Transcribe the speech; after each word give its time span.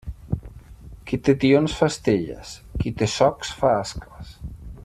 Qui 1.11 1.19
té 1.27 1.35
tions 1.43 1.77
fa 1.81 1.91
estelles; 1.93 2.57
qui 2.81 2.97
té 3.03 3.11
socs 3.19 3.55
fa 3.63 3.75
ascles. 3.87 4.37